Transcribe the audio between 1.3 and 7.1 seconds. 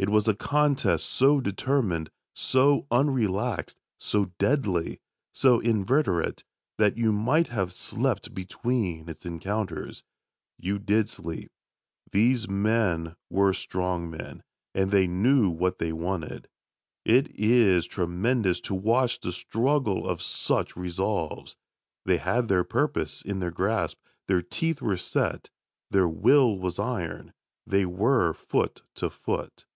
determined, so unrelaxed, so deadly, so inveterate that